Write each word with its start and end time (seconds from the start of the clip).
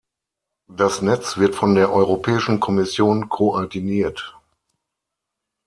Das 0.67 1.03
Netz 1.03 1.37
wird 1.37 1.53
von 1.53 1.75
der 1.75 1.93
Europäischen 1.93 2.59
Kommission 2.59 3.29
koordiniert. 3.29 4.35